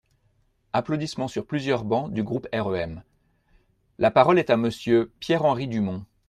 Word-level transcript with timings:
(Applaudissements 0.73 1.27
sur 1.27 1.45
plusieurs 1.45 1.83
bancs 1.83 2.11
du 2.11 2.23
groupe 2.23 2.47
REM.) 2.51 3.03
La 3.99 4.09
parole 4.09 4.39
est 4.39 4.49
à 4.49 4.57
Monsieur 4.57 5.11
Pierre-Henri 5.19 5.67
Dumont. 5.67 6.03